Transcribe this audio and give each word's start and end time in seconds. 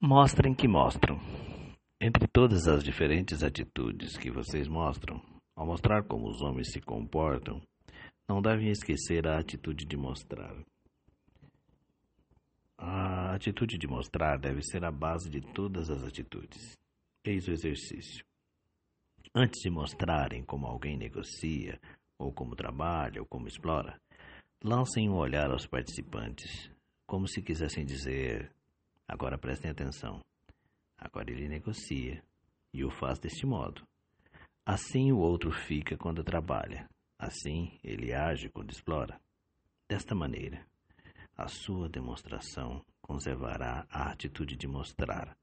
Mostrem 0.00 0.54
que 0.54 0.68
mostram. 0.68 1.18
Entre 2.00 2.28
todas 2.28 2.68
as 2.68 2.84
diferentes 2.84 3.42
atitudes 3.42 4.16
que 4.16 4.30
vocês 4.30 4.68
mostram, 4.68 5.20
ao 5.56 5.66
mostrar 5.66 6.04
como 6.04 6.28
os 6.28 6.40
homens 6.40 6.70
se 6.70 6.80
comportam, 6.80 7.60
não 8.28 8.40
devem 8.40 8.70
esquecer 8.70 9.26
a 9.26 9.40
atitude 9.40 9.84
de 9.84 9.96
mostrar. 9.96 10.54
A 12.78 13.34
atitude 13.34 13.76
de 13.76 13.88
mostrar 13.88 14.38
deve 14.38 14.62
ser 14.62 14.84
a 14.84 14.92
base 14.92 15.28
de 15.28 15.40
todas 15.40 15.90
as 15.90 16.04
atitudes. 16.04 16.78
Eis 17.24 17.48
o 17.48 17.50
exercício. 17.50 18.24
Antes 19.34 19.60
de 19.60 19.68
mostrarem 19.68 20.44
como 20.44 20.68
alguém 20.68 20.96
negocia, 20.96 21.80
ou 22.16 22.32
como 22.32 22.54
trabalha, 22.54 23.20
ou 23.20 23.26
como 23.26 23.48
explora, 23.48 24.00
lancem 24.62 25.10
um 25.10 25.16
olhar 25.16 25.50
aos 25.50 25.66
participantes, 25.66 26.70
como 27.04 27.26
se 27.26 27.42
quisessem 27.42 27.84
dizer: 27.84 28.56
Agora 29.08 29.38
prestem 29.38 29.70
atenção. 29.70 30.20
Agora 30.98 31.30
ele 31.30 31.48
negocia 31.48 32.22
e 32.74 32.84
o 32.84 32.90
faz 32.90 33.18
deste 33.18 33.46
modo. 33.46 33.82
Assim 34.66 35.10
o 35.10 35.18
outro 35.18 35.50
fica 35.50 35.96
quando 35.96 36.22
trabalha. 36.22 36.86
Assim 37.18 37.78
ele 37.82 38.12
age 38.12 38.50
quando 38.50 38.70
explora. 38.70 39.18
Desta 39.88 40.14
maneira, 40.14 40.62
a 41.34 41.48
sua 41.48 41.88
demonstração 41.88 42.84
conservará 43.00 43.86
a 43.90 44.10
atitude 44.10 44.54
de 44.54 44.66
mostrar, 44.66 45.34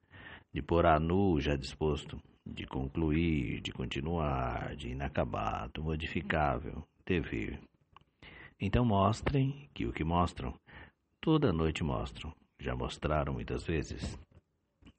de 0.54 0.62
pôr 0.62 0.86
a 0.86 1.00
nu 1.00 1.42
já 1.42 1.56
disposto, 1.56 2.22
de 2.46 2.68
concluir, 2.68 3.60
de 3.62 3.72
continuar, 3.72 4.76
de 4.76 4.90
inacabado, 4.90 5.84
modificável, 5.84 6.88
dever. 7.04 7.60
Então 8.60 8.86
mostrem 8.86 9.68
que 9.74 9.88
o 9.88 9.92
que 9.92 10.04
mostram, 10.04 10.54
toda 11.20 11.52
noite 11.52 11.84
mostram, 11.84 12.32
já 12.66 12.76
mostraram 12.76 13.34
muitas 13.34 13.64
vezes. 13.64 14.20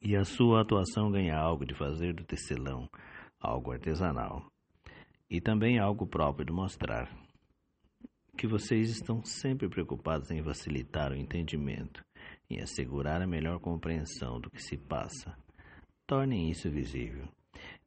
E 0.00 0.14
a 0.14 0.24
sua 0.24 0.62
atuação 0.62 1.10
ganha 1.10 1.36
algo 1.36 1.66
de 1.66 1.74
fazer 1.74 2.14
do 2.14 2.24
tecelão, 2.24 2.88
algo 3.40 3.72
artesanal. 3.72 4.46
E 5.28 5.40
também 5.40 5.78
algo 5.78 6.06
próprio 6.06 6.46
de 6.46 6.52
mostrar. 6.52 7.10
Que 8.38 8.46
vocês 8.46 8.90
estão 8.90 9.24
sempre 9.24 9.68
preocupados 9.68 10.30
em 10.30 10.42
facilitar 10.42 11.10
o 11.10 11.16
entendimento, 11.16 12.04
em 12.48 12.60
assegurar 12.60 13.20
a 13.20 13.26
melhor 13.26 13.58
compreensão 13.58 14.40
do 14.40 14.48
que 14.48 14.62
se 14.62 14.76
passa. 14.76 15.36
Tornem 16.06 16.50
isso 16.50 16.70
visível. 16.70 17.26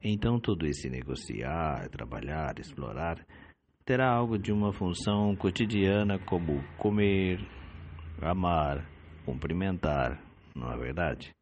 Então 0.03 0.39
todo 0.39 0.65
esse 0.65 0.89
negociar, 0.89 1.87
trabalhar, 1.89 2.59
explorar, 2.59 3.25
terá 3.85 4.11
algo 4.11 4.37
de 4.37 4.51
uma 4.51 4.73
função 4.73 5.35
cotidiana 5.37 6.19
como 6.19 6.61
comer, 6.77 7.39
amar, 8.21 8.85
cumprimentar, 9.29 10.19
não 10.55 10.71
é 10.71 10.77
verdade? 10.77 11.35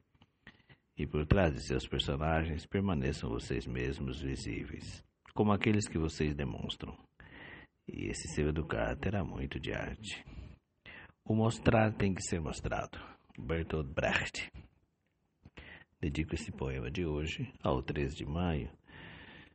E 0.98 1.08
por 1.08 1.26
trás 1.26 1.54
de 1.54 1.66
seus 1.66 1.88
personagens 1.88 2.66
permaneçam 2.66 3.30
vocês 3.30 3.66
mesmos 3.66 4.22
visíveis, 4.22 5.02
como 5.34 5.54
aqueles 5.54 5.88
que 5.88 5.98
vocês 5.98 6.36
demonstram. 6.36 6.98
E 7.88 8.08
esse 8.08 8.28
seu 8.36 8.50
educar 8.50 8.94
terá 8.98 9.24
muito 9.24 9.58
de 9.58 9.72
arte. 9.72 10.22
O 11.24 11.34
mostrar 11.34 11.94
tem 11.94 12.14
que 12.14 12.22
ser 12.22 12.42
mostrado. 12.42 13.00
Bertolt 13.40 13.88
Brecht. 13.88 14.52
Dedico 16.02 16.36
esse 16.36 16.52
poema 16.52 16.92
de 16.92 17.06
hoje 17.06 17.50
ao 17.64 17.82
3 17.82 18.14
de 18.14 18.26
maio, 18.26 18.70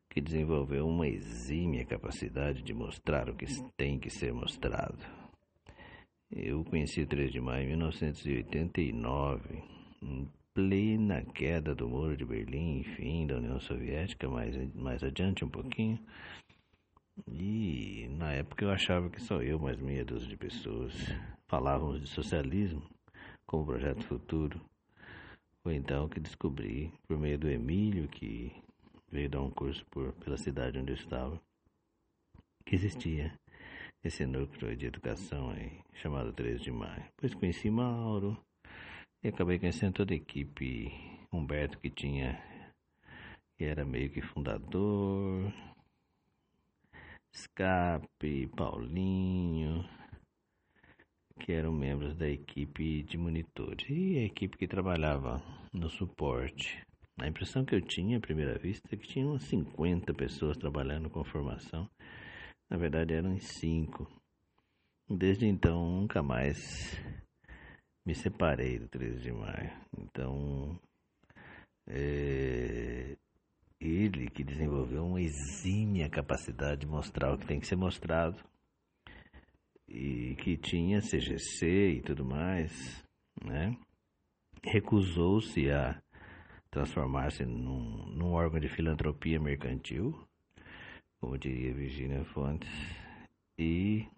que 0.09 0.23
desenvolveu 0.23 0.87
uma 0.89 1.07
exímia 1.07 1.85
capacidade 1.85 2.63
de 2.63 2.73
mostrar 2.73 3.29
o 3.29 3.37
que 3.37 3.45
tem 3.77 3.99
que 3.99 4.09
ser 4.09 4.33
mostrado. 4.33 5.22
Eu 6.35 6.65
conheci 6.65 7.03
o 7.03 7.07
3 7.07 7.31
de 7.31 7.41
maio 7.43 7.65
de 7.65 7.69
1989, 7.69 9.63
em 10.01 10.27
plena 10.55 11.23
queda 11.35 11.75
do 11.75 11.87
Muro 11.87 12.17
de 12.17 12.25
Berlim, 12.25 12.79
enfim, 12.79 13.27
da 13.27 13.37
União 13.37 13.61
Soviética, 13.61 14.27
mais, 14.31 14.57
mais 14.75 15.05
adiante 15.05 15.45
um 15.45 15.51
pouquinho. 15.51 15.99
E 17.29 18.09
na 18.13 18.33
época 18.33 18.65
eu 18.65 18.71
achava 18.71 19.11
que 19.11 19.21
só 19.21 19.43
eu, 19.43 19.59
mais 19.59 19.79
meia 19.79 20.07
dúzia 20.07 20.27
de 20.27 20.37
pessoas, 20.39 20.95
falávamos 21.49 22.01
de 22.01 22.09
socialismo 22.09 22.83
como 23.47 23.67
projeto 23.67 24.03
futuro. 24.07 24.59
Foi 25.63 25.77
então 25.77 26.09
que 26.09 26.19
descobri, 26.19 26.91
por 27.07 27.19
meio 27.19 27.39
do 27.39 27.51
Emílio, 27.51 28.09
que 28.09 28.51
veio 29.11 29.29
dar 29.29 29.43
um 29.43 29.51
curso 29.51 29.85
por, 29.91 30.15
pela 30.15 30.39
cidade 30.39 30.79
onde 30.79 30.93
eu 30.93 30.97
estava, 30.97 31.39
que 32.65 32.75
existia 32.75 33.39
esse 34.05 34.27
núcleo 34.27 34.77
de 34.77 34.87
educação 34.87 35.51
aí, 35.51 35.81
chamado 35.95 36.33
13 36.33 36.65
de 36.65 36.73
maio. 36.73 37.05
Depois 37.15 37.35
conheci 37.35 37.71
Mauro 37.71 38.37
e 39.23 39.29
acabei 39.29 39.59
conhecendo 39.59 39.95
toda 39.95 40.13
a 40.13 40.17
equipe. 40.17 40.91
Humberto 41.33 41.79
que 41.79 41.89
tinha, 41.89 42.39
que 43.57 43.65
era 43.65 43.87
meio 43.87 44.11
que 44.11 44.21
fundador, 44.21 45.51
Escape, 47.33 48.49
Paulinho, 48.49 49.89
que 51.41 51.53
eram 51.53 51.73
membros 51.73 52.15
da 52.15 52.29
equipe 52.29 53.03
de 53.05 53.17
monitores 53.17 53.89
e 53.89 54.19
a 54.19 54.25
equipe 54.25 54.59
que 54.59 54.69
trabalhava 54.69 55.43
no 55.73 55.89
suporte. 55.89 56.85
A 57.19 57.27
impressão 57.27 57.65
que 57.65 57.75
eu 57.75 57.81
tinha 57.81 58.19
à 58.19 58.21
primeira 58.21 58.59
vista 58.59 58.87
é 58.93 58.97
que 58.99 59.09
tinha 59.09 59.27
umas 59.27 59.45
50 59.45 60.13
pessoas 60.13 60.59
trabalhando 60.59 61.09
com 61.09 61.25
formação 61.25 61.89
na 62.73 62.79
verdade 62.79 63.13
eram 63.13 63.39
cinco. 63.39 64.11
Desde 65.07 65.47
então 65.47 66.01
nunca 66.01 66.23
mais 66.23 66.99
me 68.03 68.15
separei 68.15 68.79
do 68.79 68.89
13 68.89 69.21
de 69.21 69.31
maio. 69.31 69.71
Então 69.99 70.81
é, 71.87 73.15
ele 73.79 74.31
que 74.31 74.43
desenvolveu 74.43 75.05
uma 75.05 75.21
exímia 75.21 76.09
capacidade 76.09 76.81
de 76.81 76.87
mostrar 76.87 77.35
o 77.35 77.39
que 77.39 77.47
tem 77.47 77.61
que 77.61 77.67
ser 77.67 77.77
mostrado 77.77 78.43
e 79.87 80.35
que 80.37 80.57
tinha 80.57 81.03
CGC 81.03 81.99
e 81.99 82.01
tudo 82.01 82.25
mais, 82.25 83.05
né? 83.45 83.77
Recusou-se 84.65 85.71
a 85.71 86.01
transformar-se 86.71 87.45
num, 87.45 88.07
num 88.07 88.33
órgão 88.33 88.59
de 88.59 88.69
filantropia 88.69 89.39
mercantil 89.39 90.27
como 91.23 91.39
diria 91.39 91.73
Virginia 91.73 92.25
Fontes, 92.25 92.69
e 93.57 94.09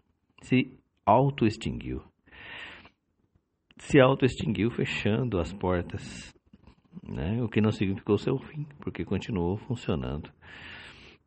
se 0.40 0.72
auto-extinguiu. 1.04 2.02
Se 3.78 4.00
auto-extinguiu 4.00 4.70
fechando 4.70 5.38
as 5.38 5.52
portas, 5.52 6.32
né? 7.06 7.42
o 7.42 7.48
que 7.48 7.60
não 7.60 7.70
significou 7.70 8.16
seu 8.16 8.38
fim, 8.38 8.64
porque 8.80 9.04
continuou 9.04 9.58
funcionando. 9.58 10.32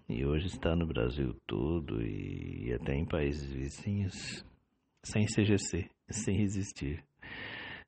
E 0.10 0.26
hoje 0.26 0.48
está 0.48 0.76
no 0.76 0.88
Brasil 0.88 1.36
todo 1.46 2.02
e 2.02 2.74
até 2.74 2.96
em 2.96 3.06
países 3.06 3.52
vizinhos, 3.54 4.44
sem 5.06 5.28
CGC, 5.28 5.88
sem 6.10 6.42
existir. 6.42 7.04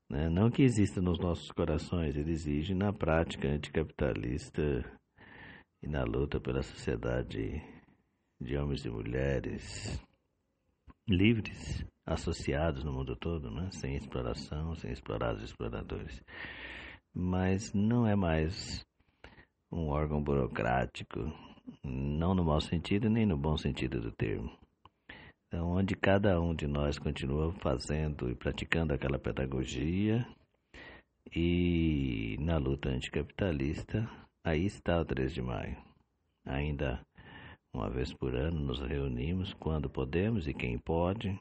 Né? 0.08 0.30
Não 0.30 0.52
que 0.52 0.62
exista 0.62 1.02
nos 1.02 1.18
nossos 1.18 1.50
corações, 1.52 2.16
ele 2.16 2.32
exige 2.32 2.76
na 2.76 2.94
prática 2.94 3.48
anticapitalista 3.48 4.86
e 5.82 5.88
na 5.88 6.04
luta 6.04 6.40
pela 6.40 6.62
sociedade 6.62 7.79
de 8.40 8.58
homens 8.58 8.86
e 8.86 8.90
mulheres 8.90 10.02
livres, 11.08 11.86
associados 12.06 12.84
no 12.84 12.94
mundo 12.94 13.16
todo, 13.16 13.50
né? 13.52 13.70
sem 13.72 13.96
exploração, 13.96 14.76
sem 14.76 14.92
explorar 14.92 15.36
os 15.36 15.44
exploradores. 15.44 16.24
Mas 17.14 17.74
não 17.74 18.08
é 18.08 18.16
mais 18.16 18.86
um 19.72 19.90
órgão 19.90 20.22
burocrático, 20.24 21.20
não 21.84 22.34
no 22.34 22.44
mau 22.44 22.62
sentido 22.62 23.10
nem 23.10 23.26
no 23.26 23.38
bom 23.38 23.58
sentido 23.58 24.00
do 24.00 24.12
termo. 24.12 24.52
Então, 25.48 25.72
onde 25.72 25.96
cada 25.96 26.40
um 26.40 26.54
de 26.54 26.68
nós 26.68 27.00
continua 27.00 27.52
fazendo 27.54 28.30
e 28.30 28.36
praticando 28.36 28.94
aquela 28.94 29.18
pedagogia 29.18 30.26
e 31.36 32.38
na 32.40 32.58
luta 32.58 32.90
anticapitalista, 32.90 34.08
aí 34.44 34.66
está 34.66 35.02
o 35.02 35.06
3 35.06 35.34
de 35.34 35.42
maio. 35.42 35.76
Ainda 36.46 37.02
uma 37.74 37.90
vez 37.90 38.14
por 38.14 38.36
ano 38.36 38.60
nos 38.60 38.80
reunimos 38.80 39.54
quando 39.54 39.90
podemos 39.90 40.48
e 40.48 40.54
quem 40.54 40.78
pode, 40.78 41.40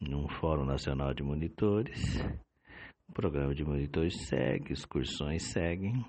num 0.00 0.28
Fórum 0.28 0.64
Nacional 0.64 1.12
de 1.12 1.22
Monitores. 1.22 2.18
O 3.08 3.12
programa 3.12 3.54
de 3.54 3.64
monitores 3.64 4.26
segue, 4.26 4.72
excursões 4.72 5.44
seguem, 5.44 6.04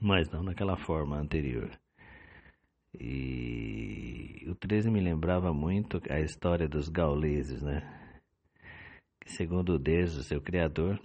mas 0.00 0.28
não 0.28 0.42
naquela 0.42 0.76
forma 0.76 1.16
anterior. 1.16 1.70
E 2.92 4.44
o 4.48 4.54
13 4.56 4.90
me 4.90 5.00
lembrava 5.00 5.52
muito 5.52 6.00
a 6.10 6.20
história 6.20 6.68
dos 6.68 6.88
gauleses, 6.88 7.62
né? 7.62 7.80
Que 9.20 9.30
segundo 9.30 9.78
Deus, 9.78 10.16
o 10.16 10.24
seu 10.24 10.40
criador, 10.40 11.00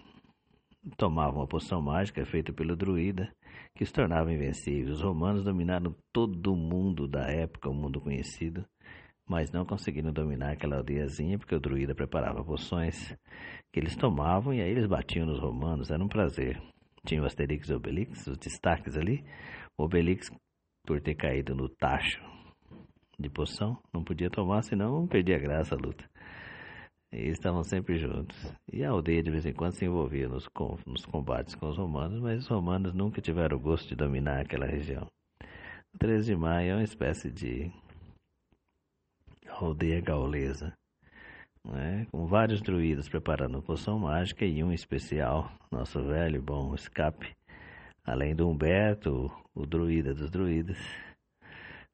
tomavam 0.97 1.39
uma 1.39 1.47
poção 1.47 1.81
mágica 1.81 2.25
feita 2.25 2.53
pelo 2.53 2.75
druida 2.75 3.33
que 3.75 3.83
os 3.83 3.91
tornava 3.91 4.31
invencíveis. 4.31 4.89
Os 4.89 5.01
romanos 5.01 5.43
dominaram 5.43 5.95
todo 6.13 6.53
o 6.53 6.55
mundo 6.55 7.07
da 7.07 7.27
época, 7.29 7.69
o 7.69 7.73
mundo 7.73 7.99
conhecido, 7.99 8.65
mas 9.27 9.51
não 9.51 9.65
conseguiram 9.65 10.11
dominar 10.11 10.51
aquela 10.51 10.77
aldeiazinha 10.77 11.37
porque 11.37 11.55
o 11.55 11.59
druida 11.59 11.95
preparava 11.95 12.43
poções 12.43 13.15
que 13.73 13.79
eles 13.79 13.95
tomavam 13.95 14.53
e 14.53 14.61
aí 14.61 14.69
eles 14.69 14.85
batiam 14.85 15.25
nos 15.25 15.39
romanos, 15.39 15.89
era 15.91 16.03
um 16.03 16.07
prazer. 16.07 16.61
Tinha 17.05 17.21
o 17.21 17.25
Asterix 17.25 17.69
e 17.69 17.73
o 17.73 17.77
Obelix, 17.77 18.27
os 18.27 18.37
destaques 18.37 18.97
ali. 18.97 19.23
O 19.77 19.83
Obelix, 19.83 20.31
por 20.85 21.01
ter 21.01 21.15
caído 21.15 21.53
no 21.53 21.69
tacho 21.69 22.19
de 23.19 23.29
poção, 23.29 23.77
não 23.93 24.03
podia 24.03 24.29
tomar, 24.29 24.61
senão 24.63 25.07
perdia 25.07 25.37
graça 25.37 25.75
a 25.75 25.77
luta. 25.77 26.03
E 27.15 27.29
estavam 27.29 27.63
sempre 27.63 27.97
juntos. 27.97 28.35
E 28.69 28.83
a 28.83 28.89
aldeia 28.89 29.23
de 29.23 29.31
vez 29.31 29.45
em 29.45 29.53
quando 29.53 29.71
se 29.71 29.85
envolvia 29.85 30.27
nos, 30.27 30.49
nos 30.85 31.05
combates 31.05 31.55
com 31.55 31.69
os 31.69 31.77
romanos, 31.77 32.19
mas 32.19 32.39
os 32.39 32.47
romanos 32.47 32.93
nunca 32.93 33.21
tiveram 33.21 33.55
o 33.55 33.59
gosto 33.59 33.87
de 33.87 33.95
dominar 33.95 34.41
aquela 34.41 34.65
região. 34.65 35.07
O 35.93 35.97
13 35.97 36.33
de 36.33 36.35
maio 36.35 36.71
é 36.71 36.75
uma 36.75 36.83
espécie 36.83 37.31
de 37.31 37.71
aldeia 39.47 40.01
gaulesa, 40.01 40.73
né? 41.63 42.05
com 42.11 42.27
vários 42.27 42.61
druidas 42.61 43.07
preparando 43.07 43.61
poção 43.61 43.97
mágica 43.97 44.43
e 44.43 44.61
um 44.61 44.73
especial, 44.73 45.49
nosso 45.71 46.03
velho 46.03 46.41
bom 46.41 46.75
escape, 46.75 47.33
além 48.03 48.35
do 48.35 48.49
Humberto, 48.49 49.31
o 49.53 49.65
druida 49.65 50.13
dos 50.13 50.29
druidas. 50.29 50.77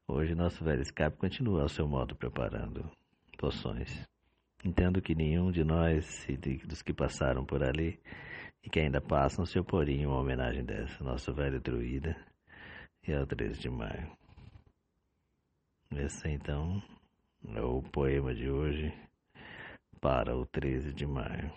Hoje 0.08 0.34
nosso 0.34 0.64
velho 0.64 0.82
escape 0.82 1.16
continua 1.16 1.62
ao 1.62 1.70
seu 1.70 1.88
modo 1.88 2.16
preparando 2.16 2.90
poções. 3.38 4.10
Entendo 4.64 5.02
que 5.02 5.16
nenhum 5.16 5.52
de 5.52 5.64
nós 5.64 6.26
dos 6.66 6.82
que 6.82 6.94
passaram 6.94 7.44
por 7.44 7.64
ali 7.64 8.00
e 8.64 8.70
que 8.70 8.80
ainda 8.80 9.02
passam 9.02 9.46
se 9.46 9.58
oporiam 9.58 10.12
a 10.12 10.16
uma 10.16 10.22
homenagem 10.22 10.64
dessa, 10.64 11.04
nosso 11.04 11.34
velho 11.34 11.60
druida, 11.60 12.16
e 13.08 13.14
ao 13.14 13.26
13 13.26 13.60
de 13.60 13.70
maio. 13.70 14.12
Esse 15.92 16.30
então 16.30 16.82
é 17.56 17.62
o 17.62 17.82
poema 17.82 18.36
de 18.36 18.50
hoje 18.50 18.94
para 20.00 20.38
o 20.38 20.46
13 20.46 20.94
de 20.94 21.08
maio. 21.08 21.52